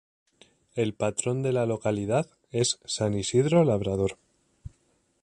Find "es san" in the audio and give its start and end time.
2.49-3.13